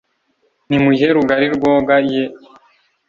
[0.67, 2.23] nimuyihe rugari rwoga ye